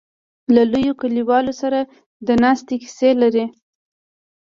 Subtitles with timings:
[0.53, 1.79] له لویو لیکوالو سره
[2.27, 3.45] د ناستې کیسې لري.